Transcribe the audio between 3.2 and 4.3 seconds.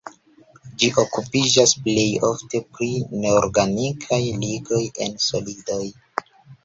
neorganikaj